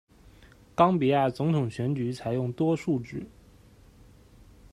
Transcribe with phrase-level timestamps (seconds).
[0.73, 3.21] 冈比亚总统选举采用多数制。